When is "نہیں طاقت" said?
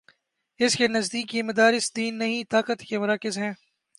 2.17-2.79